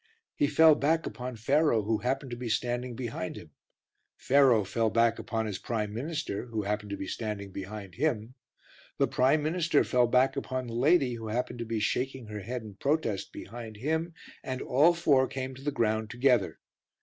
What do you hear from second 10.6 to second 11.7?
the lady who happened to